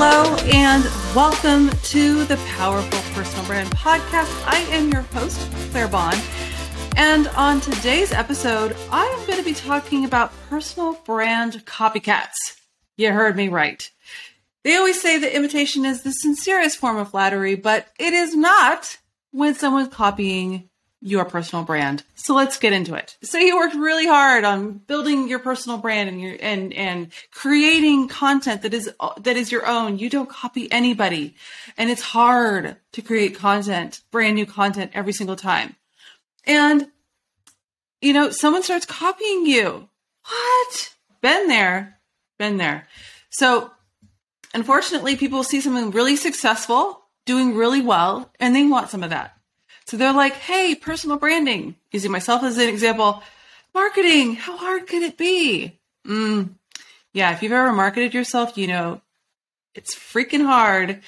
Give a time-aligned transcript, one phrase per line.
[0.00, 4.46] Hello, and welcome to the Powerful Personal Brand Podcast.
[4.46, 5.40] I am your host,
[5.72, 6.16] Claire Bahn.
[6.96, 12.36] And on today's episode, I am going to be talking about personal brand copycats.
[12.96, 13.90] You heard me right.
[14.62, 18.98] They always say that imitation is the sincerest form of flattery, but it is not
[19.32, 20.70] when someone's copying
[21.00, 22.02] your personal brand.
[22.16, 23.16] So let's get into it.
[23.22, 28.08] So you worked really hard on building your personal brand and your and and creating
[28.08, 29.98] content that is that is your own.
[29.98, 31.36] You don't copy anybody.
[31.76, 35.76] And it's hard to create content, brand new content every single time.
[36.44, 36.88] And
[38.00, 39.88] you know, someone starts copying you.
[40.26, 40.94] What?
[41.20, 41.98] Been there.
[42.38, 42.88] Been there.
[43.30, 43.70] So
[44.52, 49.37] unfortunately, people see someone really successful, doing really well, and they want some of that.
[49.88, 53.22] So they're like, hey, personal branding, using myself as an example,
[53.72, 55.78] marketing, how hard can it be?
[56.06, 56.50] Mm,
[57.14, 59.00] yeah, if you've ever marketed yourself, you know
[59.74, 61.00] it's freaking hard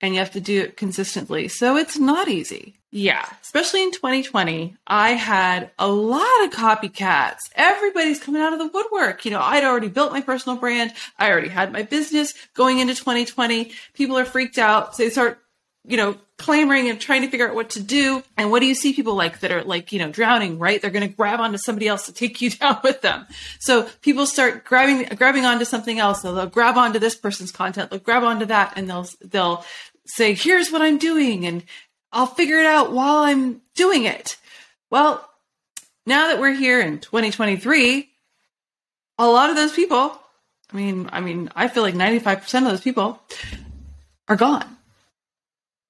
[0.00, 1.48] and you have to do it consistently.
[1.48, 2.76] So it's not easy.
[2.90, 7.40] Yeah, especially in 2020, I had a lot of copycats.
[7.54, 9.26] Everybody's coming out of the woodwork.
[9.26, 10.94] You know, I'd already built my personal brand.
[11.18, 13.72] I already had my business going into 2020.
[13.92, 14.96] People are freaked out.
[14.96, 15.43] So they start
[15.86, 18.22] you know, clamoring and trying to figure out what to do.
[18.36, 20.80] And what do you see people like that are like, you know, drowning, right?
[20.80, 23.26] They're going to grab onto somebody else to take you down with them.
[23.60, 26.22] So people start grabbing, grabbing onto something else.
[26.22, 27.90] They'll, they'll grab onto this person's content.
[27.90, 29.64] They'll grab onto that and they'll, they'll
[30.06, 31.44] say, here's what I'm doing.
[31.46, 31.64] And
[32.12, 34.38] I'll figure it out while I'm doing it.
[34.90, 35.28] Well,
[36.06, 38.08] now that we're here in 2023,
[39.18, 40.18] a lot of those people,
[40.72, 43.20] I mean, I mean, I feel like 95% of those people
[44.28, 44.73] are gone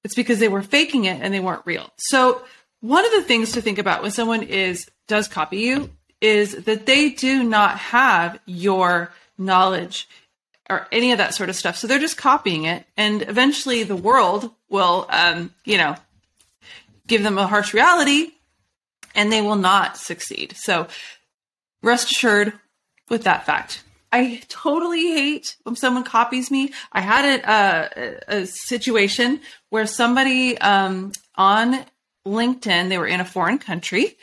[0.05, 1.91] it's because they were faking it and they weren't real.
[1.97, 2.43] So
[2.81, 6.87] one of the things to think about when someone is does copy you is that
[6.87, 10.09] they do not have your knowledge
[10.71, 11.77] or any of that sort of stuff.
[11.77, 15.97] So they're just copying it, and eventually the world will, um, you know,
[17.07, 18.33] give them a harsh reality,
[19.15, 20.55] and they will not succeed.
[20.57, 20.87] So
[21.83, 22.55] rest assured
[23.11, 23.85] with that fact.
[24.15, 26.73] I totally hate when someone copies me.
[26.93, 31.85] I had a, a, situation where somebody um, on
[32.25, 34.17] LinkedIn, they were in a foreign country,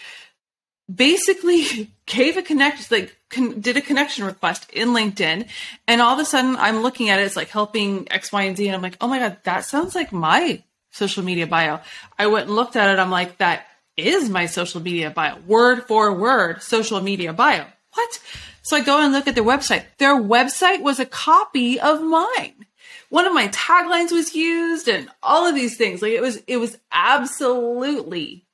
[0.94, 5.50] basically gave a connection, like con- did a connection request in LinkedIn,
[5.90, 8.56] and all of a sudden I'm looking at it, it's like helping X, Y, and
[8.56, 11.82] Z, and I'm like, oh my god, that sounds like my social media bio.
[12.18, 13.66] I went and looked at it, I'm like, that
[13.98, 17.66] is my social media bio, word for word, social media bio.
[17.94, 18.20] What?
[18.62, 19.86] So I go and look at their website.
[19.98, 22.66] Their website was a copy of mine.
[23.10, 26.02] One of my taglines was used and all of these things.
[26.02, 28.46] Like it was, it was absolutely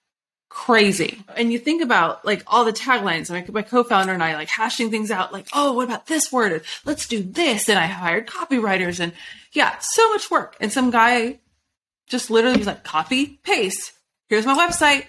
[0.49, 1.21] crazy.
[1.35, 4.89] And you think about like all the taglines, like my co-founder and I like hashing
[4.89, 6.63] things out, like, oh, what about this word?
[6.85, 7.69] Let's do this.
[7.69, 9.13] And I hired copywriters and
[9.51, 10.55] yeah, so much work.
[10.59, 11.39] And some guy
[12.07, 13.91] just literally was like, copy, paste.
[14.29, 15.05] Here's my website.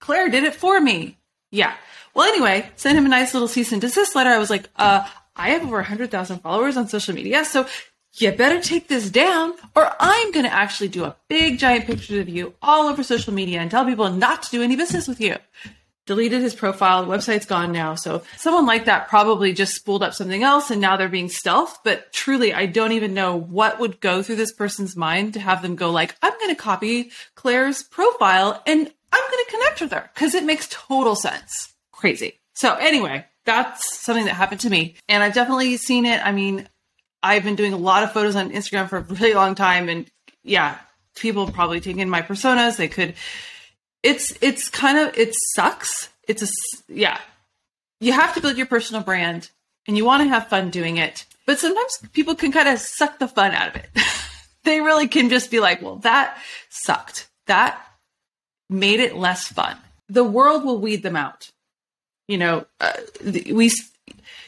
[0.00, 1.16] Claire did it for me.
[1.50, 1.74] Yeah.
[2.14, 4.30] Well, anyway, sent him a nice little cease and desist letter.
[4.30, 7.66] I was like, uh, I have over 100,000 followers on social media, so
[8.14, 12.20] you better take this down, or I'm going to actually do a big giant picture
[12.20, 15.20] of you all over social media and tell people not to do any business with
[15.20, 15.36] you.
[16.04, 17.06] Deleted his profile.
[17.06, 17.94] The website's gone now.
[17.94, 21.78] So someone like that probably just spooled up something else and now they're being stealth.
[21.84, 25.62] But truly, I don't even know what would go through this person's mind to have
[25.62, 29.92] them go like, I'm going to copy Claire's profile and I'm going to connect with
[29.92, 31.71] her because it makes total sense
[32.02, 32.40] crazy.
[32.54, 34.96] So anyway, that's something that happened to me.
[35.08, 36.20] And I've definitely seen it.
[36.26, 36.68] I mean,
[37.22, 39.88] I've been doing a lot of photos on Instagram for a really long time.
[39.88, 40.10] And
[40.42, 40.78] yeah,
[41.14, 42.76] people probably taking my personas.
[42.76, 43.14] They could,
[44.02, 46.08] it's, it's kind of, it sucks.
[46.26, 46.48] It's a,
[46.88, 47.20] yeah,
[48.00, 49.50] you have to build your personal brand
[49.86, 51.24] and you want to have fun doing it.
[51.46, 53.90] But sometimes people can kind of suck the fun out of it.
[54.64, 56.36] they really can just be like, well, that
[56.68, 57.28] sucked.
[57.46, 57.80] That
[58.68, 59.76] made it less fun.
[60.08, 61.51] The world will weed them out
[62.28, 62.92] you know, uh,
[63.24, 63.70] we,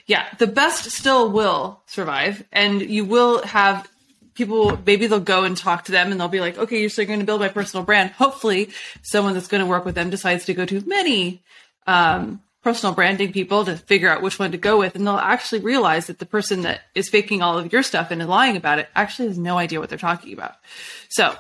[0.07, 3.88] yeah, the best still will survive, and you will have
[4.35, 4.79] people.
[4.87, 7.21] Maybe they'll go and talk to them, and they'll be like, "Okay, you're still going
[7.21, 8.71] to build my personal brand." Hopefully,
[9.03, 11.43] someone that's going to work with them decides to go to many
[11.87, 15.61] um, personal branding people to figure out which one to go with, and they'll actually
[15.61, 18.88] realize that the person that is faking all of your stuff and lying about it
[18.94, 20.56] actually has no idea what they're talking about.
[21.09, 21.37] So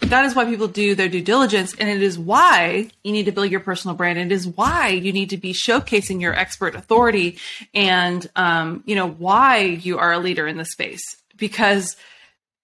[0.00, 3.32] that is why people do their due diligence and it is why you need to
[3.32, 7.38] build your personal brand it is why you need to be showcasing your expert authority
[7.74, 11.96] and um, you know why you are a leader in the space because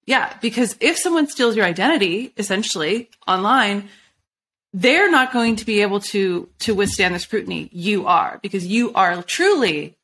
[0.06, 3.88] yeah because if someone steals your identity essentially online
[4.72, 8.92] they're not going to be able to to withstand the scrutiny you are because you
[8.94, 9.96] are truly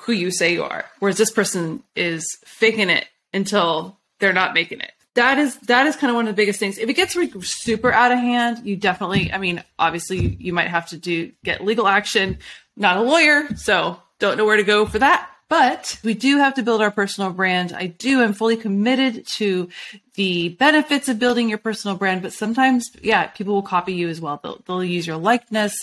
[0.00, 4.80] who you say you are whereas this person is faking it until they're not making
[4.80, 4.92] it.
[5.14, 6.76] That is that is kind of one of the biggest things.
[6.78, 9.32] If it gets like super out of hand, you definitely.
[9.32, 12.38] I mean, obviously, you might have to do get legal action.
[12.76, 15.30] Not a lawyer, so don't know where to go for that.
[15.48, 17.72] But we do have to build our personal brand.
[17.72, 18.22] I do.
[18.22, 19.68] I'm fully committed to
[20.14, 22.22] the benefits of building your personal brand.
[22.22, 24.40] But sometimes, yeah, people will copy you as well.
[24.42, 25.76] They'll, they'll use your likeness.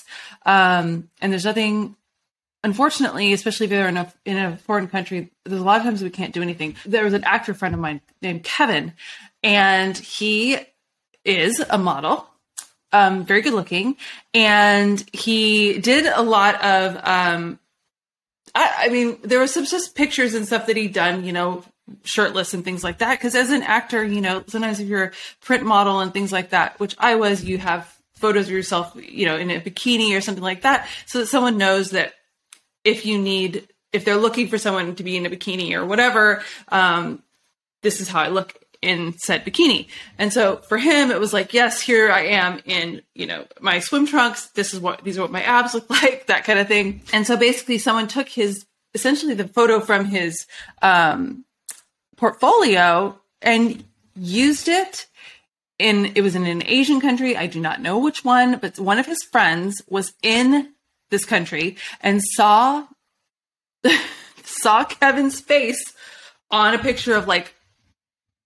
[0.46, 1.96] Um, and there's nothing
[2.64, 6.04] unfortunately, especially if they're in a in a foreign country, there's a lot of times
[6.04, 6.76] we can't do anything.
[6.86, 8.94] There was an actor friend of mine named Kevin,
[9.44, 10.58] and he
[11.24, 12.28] is a model,
[12.92, 13.98] um, very good looking,
[14.34, 16.96] and he did a lot of.
[17.04, 17.60] Um,
[18.54, 21.64] I, I mean, there was some just pictures and stuff that he'd done, you know,
[22.04, 23.18] shirtless and things like that.
[23.18, 25.12] Because as an actor, you know, sometimes if you're a
[25.42, 29.26] print model and things like that, which I was, you have photos of yourself, you
[29.26, 32.14] know, in a bikini or something like that, so that someone knows that
[32.84, 36.44] if you need if they're looking for someone to be in a bikini or whatever
[36.70, 37.22] um,
[37.82, 39.88] this is how i look in said bikini.
[40.18, 43.80] And so for him it was like yes here i am in you know my
[43.80, 44.48] swim trunks.
[44.48, 47.02] This is what these are what my abs look like that kind of thing.
[47.14, 50.46] And so basically someone took his essentially the photo from his
[50.82, 51.46] um,
[52.18, 53.84] portfolio and
[54.16, 55.08] used it
[55.80, 57.38] in it was in an asian country.
[57.38, 60.74] I do not know which one but one of his friends was in
[61.12, 62.88] this country and saw
[64.44, 65.84] saw Kevin's face
[66.50, 67.54] on a picture of like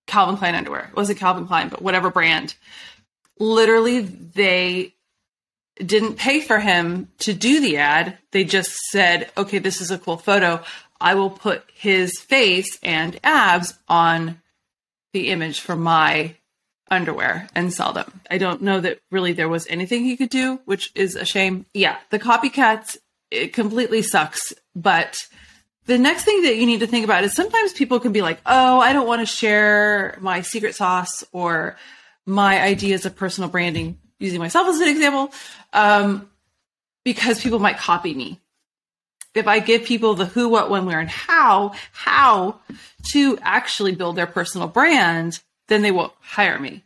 [0.08, 0.90] Calvin Klein underwear.
[0.90, 2.56] It wasn't Calvin Klein, but whatever brand.
[3.40, 4.94] Literally, they
[5.78, 8.18] didn't pay for him to do the ad.
[8.32, 10.64] They just said, okay, this is a cool photo.
[11.02, 14.42] I will put his face and abs on
[15.12, 16.36] the image for my
[16.90, 18.22] underwear and sell them.
[18.30, 21.66] I don't know that really there was anything he could do, which is a shame.
[21.74, 22.98] Yeah, the copycats,
[23.32, 24.54] it completely sucks.
[24.76, 25.28] But
[25.86, 28.40] the next thing that you need to think about is sometimes people can be like,
[28.46, 31.78] oh, I don't want to share my secret sauce or
[32.26, 35.32] my ideas of personal branding, using myself as an example,
[35.74, 36.30] um,
[37.04, 38.40] because people might copy me.
[39.36, 42.62] If I give people the who, what, when, where, and how, how
[43.10, 46.84] to actually build their personal brand, then they will hire me.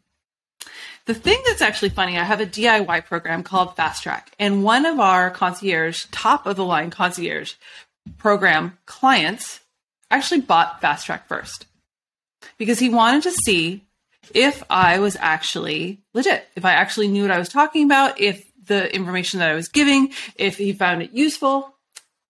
[1.06, 4.86] The thing that's actually funny, I have a DIY program called Fast Track, and one
[4.86, 7.54] of our concierge, top of the line concierge
[8.18, 9.62] program clients
[10.12, 11.66] actually bought Fast Track first
[12.58, 13.86] because he wanted to see
[14.34, 18.46] if I was actually legit, if I actually knew what I was talking about, if
[18.66, 21.74] the information that I was giving, if he found it useful,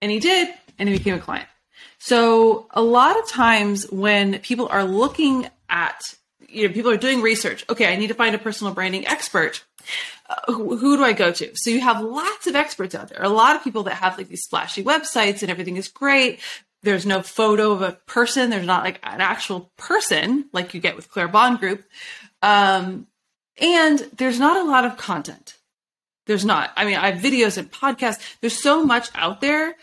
[0.02, 0.48] and he did,
[0.78, 1.50] and he became a client.
[1.98, 6.16] So a lot of times when people are looking at
[6.52, 7.66] you know people are doing research.
[7.70, 9.64] Okay i need to find a personal branding expert.
[10.30, 11.52] Uh, who, who, do i go to?
[11.56, 13.24] So you have lots of experts out there.
[13.24, 16.40] A lot of people that have like these splashy websites and everything is great.
[16.84, 18.50] There's no photo of a person.
[18.50, 21.84] There's not like an actual person like you get with claire bahn group.
[22.42, 23.08] Um,
[23.60, 25.58] and there's not a lot of content.
[26.26, 26.72] There's not.
[26.76, 28.22] I mean i have videos and podcasts.
[28.40, 29.76] There's so much out there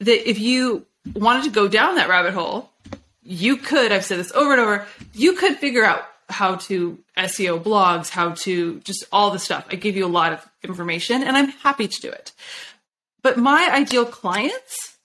[0.00, 2.71] that if you wanted to go down that rabbit hole
[3.22, 7.62] you could, I've said this over and over, you could figure out how to SEO
[7.62, 9.66] blogs, how to just all the stuff.
[9.70, 12.32] I give you a lot of information and I'm happy to do it.
[13.22, 14.96] But my ideal clients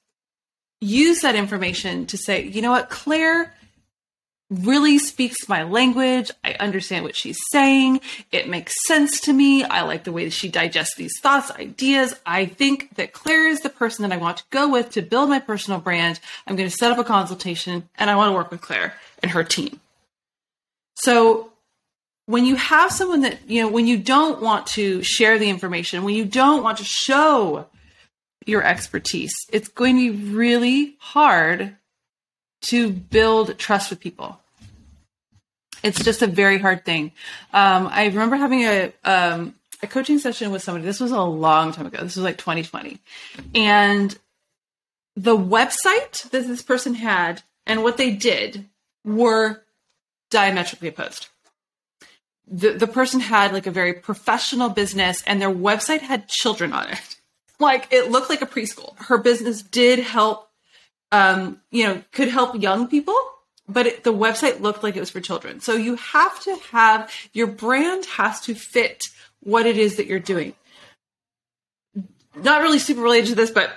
[0.80, 3.54] use that information to say, you know what, Claire
[4.50, 6.32] really speaks my language.
[6.44, 8.00] I understand what she's saying.
[8.32, 9.64] It makes sense to me.
[9.64, 12.14] I like the way that she digests these thoughts, ideas.
[12.26, 15.30] I think that Claire is the person that I want to go with to build
[15.30, 16.20] my personal brand.
[16.46, 19.32] I'm going to set up a consultation and I want to work with Claire and
[19.32, 19.82] her team.
[20.96, 21.52] So
[22.26, 26.04] when you have someone that, you know, when you don't want to share the information,
[26.04, 27.68] when you don't want to show
[28.46, 31.76] your expertise, it's going to be really hard
[32.62, 34.40] to build trust with people.
[35.84, 37.12] It's just a very hard thing.
[37.54, 40.86] Um, I remember having a um, a coaching session with somebody.
[40.86, 42.00] This was a long time ago.
[42.02, 43.00] This was like 2020,
[43.54, 44.18] and
[45.16, 48.66] the website that this person had and what they did
[49.04, 49.62] were
[50.30, 51.28] diametrically opposed.
[52.48, 56.90] The the person had like a very professional business, and their website had children on
[56.90, 57.16] it.
[57.60, 58.96] Like it looked like a preschool.
[59.00, 60.47] Her business did help
[61.12, 63.16] um, you know, could help young people,
[63.68, 65.60] but it, the website looked like it was for children.
[65.60, 69.06] So you have to have your brand has to fit
[69.42, 70.54] what it is that you're doing.
[72.36, 73.72] Not really super related to this, but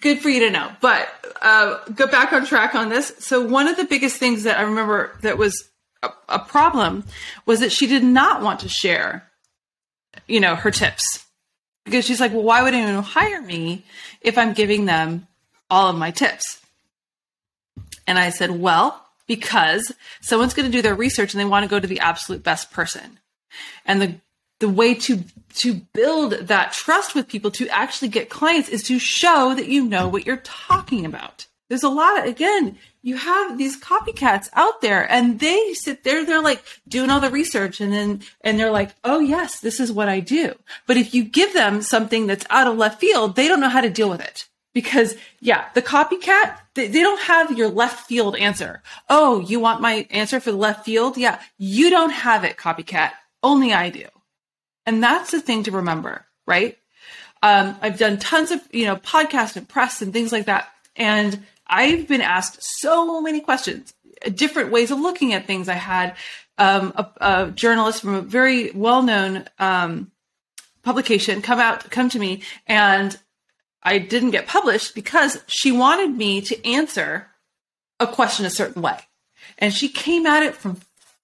[0.00, 0.70] good for you to know.
[0.80, 1.08] But
[1.42, 3.12] uh, go back on track on this.
[3.18, 5.68] So one of the biggest things that I remember that was
[6.02, 7.04] a, a problem
[7.46, 9.28] was that she did not want to share,
[10.26, 11.26] you know, her tips
[11.84, 13.84] because she's like, well, why would anyone hire me
[14.20, 15.26] if I'm giving them
[15.70, 16.60] all of my tips?
[18.06, 21.70] And I said, well, because someone's going to do their research and they want to
[21.70, 23.20] go to the absolute best person.
[23.84, 24.14] And the
[24.58, 25.24] the way to
[25.54, 29.86] to build that trust with people to actually get clients is to show that you
[29.86, 31.46] know what you're talking about.
[31.68, 36.26] There's a lot of, again, you have these copycats out there and they sit there,
[36.26, 39.92] they're like doing all the research and then, and they're like, oh yes, this is
[39.92, 40.54] what I do.
[40.86, 43.80] But if you give them something that's out of left field, they don't know how
[43.80, 44.48] to deal with it.
[44.72, 48.82] Because yeah, the copycat, they, they don't have your left field answer.
[49.08, 51.16] Oh, you want my answer for the left field?
[51.16, 51.40] Yeah.
[51.58, 53.12] You don't have it, copycat.
[53.42, 54.06] Only I do.
[54.86, 56.78] And that's the thing to remember, right?
[57.42, 60.68] Um, I've done tons of, you know, podcasts and press and things like that.
[60.96, 63.94] And I've been asked so many questions,
[64.34, 65.68] different ways of looking at things.
[65.68, 66.16] I had
[66.58, 70.10] um, a, a, journalist from a very well-known um,
[70.82, 73.18] publication come out, come to me, and
[73.82, 77.28] I didn't get published because she wanted me to answer
[77.98, 78.98] a question a certain way,
[79.58, 80.80] and she came at it from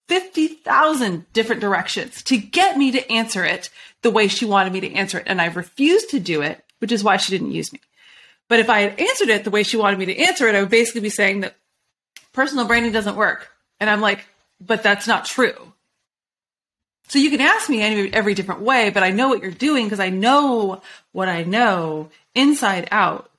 [0.08, 3.70] 50,000 different directions to get me to answer it
[4.02, 5.25] the way she wanted me to answer it.
[5.26, 7.80] And I refused to do it, which is why she didn't use me.
[8.48, 10.60] But if I had answered it the way she wanted me to answer it, I
[10.60, 11.56] would basically be saying that
[12.32, 13.50] personal branding doesn't work.
[13.80, 14.25] And I'm like,
[14.60, 15.72] but that's not true.
[17.08, 19.86] So you can ask me any, every different way, but I know what you're doing
[19.86, 20.82] because I know
[21.12, 23.30] what I know inside out.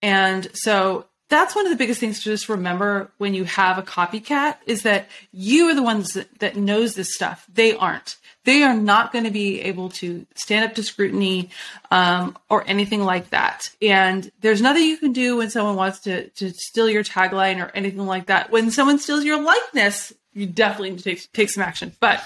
[0.00, 3.82] And so that's one of the biggest things to just remember when you have a
[3.82, 7.46] copycat is that you are the ones that, that knows this stuff.
[7.52, 8.16] They aren't.
[8.44, 11.50] They are not going to be able to stand up to scrutiny
[11.90, 13.70] um, or anything like that.
[13.80, 17.70] And there's nothing you can do when someone wants to, to steal your tagline or
[17.74, 18.50] anything like that.
[18.50, 21.92] When someone steals your likeness, you definitely need to take, take some action.
[22.00, 22.22] But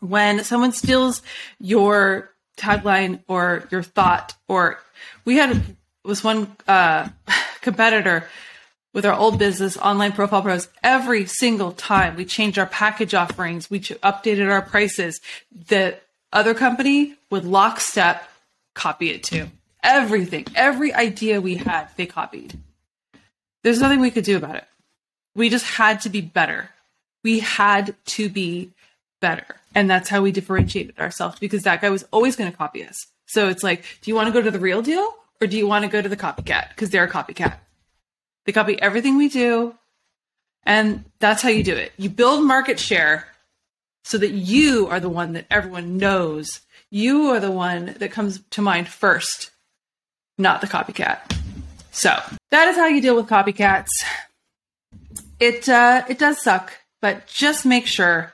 [0.00, 1.22] when someone steals
[1.58, 4.78] your tagline or your thought, or
[5.24, 7.08] we had was one uh,
[7.60, 8.28] competitor
[8.94, 13.70] with our old business, Online Profile Pros, every single time we changed our package offerings,
[13.70, 15.20] we updated our prices,
[15.68, 15.96] the
[16.32, 18.28] other company would lockstep
[18.74, 19.46] copy it too.
[19.82, 22.58] Everything, every idea we had, they copied.
[23.62, 24.64] There's nothing we could do about it.
[25.34, 26.70] We just had to be better.
[27.22, 28.72] We had to be
[29.20, 29.46] better.
[29.74, 33.06] And that's how we differentiated ourselves because that guy was always going to copy us.
[33.26, 35.66] So it's like, do you want to go to the real deal or do you
[35.66, 36.70] want to go to the copycat?
[36.70, 37.58] Because they're a copycat.
[38.46, 39.74] They copy everything we do.
[40.64, 41.92] And that's how you do it.
[41.96, 43.28] You build market share
[44.04, 46.60] so that you are the one that everyone knows.
[46.90, 49.50] You are the one that comes to mind first,
[50.38, 51.20] not the copycat.
[51.90, 52.18] So
[52.50, 53.88] that is how you deal with copycats.
[55.40, 58.32] It uh, it does suck, but just make sure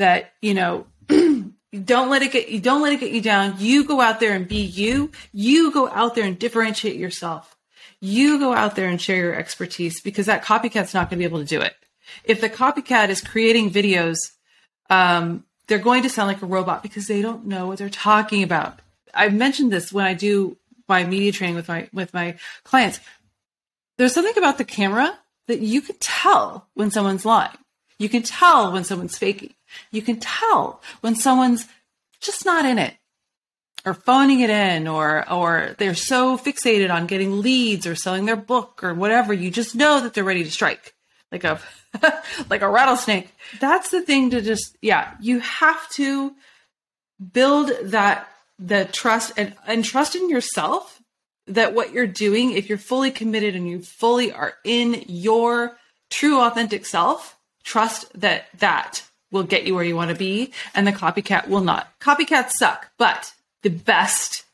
[0.00, 3.54] that you know don't let it get you don't let it get you down.
[3.58, 5.12] You go out there and be you.
[5.32, 7.56] You go out there and differentiate yourself.
[8.00, 11.24] You go out there and share your expertise because that copycat's not going to be
[11.24, 11.74] able to do it.
[12.24, 14.16] If the copycat is creating videos
[14.90, 18.42] um, they're going to sound like a robot because they don't know what they're talking
[18.42, 18.80] about.
[19.14, 20.56] I've mentioned this when i do
[20.88, 22.98] my media training with my with my clients.
[23.96, 25.16] There's something about the camera
[25.46, 27.56] that you can tell when someone's lying
[28.00, 29.54] you can tell when someone's faking
[29.92, 31.68] you can tell when someone's
[32.20, 32.94] just not in it
[33.84, 38.36] or phoning it in or or they're so fixated on getting leads or selling their
[38.36, 40.94] book or whatever you just know that they're ready to strike
[41.32, 41.60] like a
[42.50, 43.32] like a rattlesnake.
[43.60, 46.34] That's the thing to just yeah you have to
[47.32, 48.28] build that
[48.58, 51.00] the trust and and trust in yourself
[51.46, 55.76] that what you're doing if you're fully committed and you fully are in your
[56.10, 57.36] true authentic self
[57.70, 61.60] trust that that will get you where you want to be and the copycat will
[61.60, 61.88] not.
[62.00, 64.44] Copycats suck, but the best,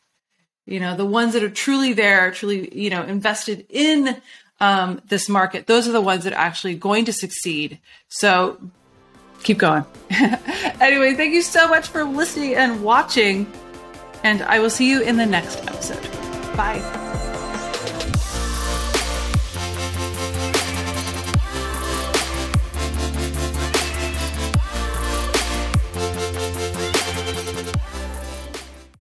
[0.67, 4.21] you know, the ones that are truly there, truly, you know, invested in
[4.61, 7.79] um, this market, those are the ones that are actually going to succeed.
[8.09, 8.61] So
[9.43, 9.87] keep going.
[10.11, 13.51] anyway, thank you so much for listening and watching.
[14.25, 16.03] And I will see you in the next episode.
[16.55, 17.06] Bye.